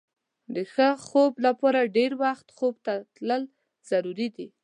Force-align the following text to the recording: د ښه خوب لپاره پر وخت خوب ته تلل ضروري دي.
د 0.55 0.57
ښه 0.71 0.89
خوب 1.07 1.33
لپاره 1.45 1.79
پر 1.95 2.11
وخت 2.23 2.47
خوب 2.57 2.75
ته 2.85 2.93
تلل 3.15 3.43
ضروري 3.89 4.27
دي. 4.35 4.47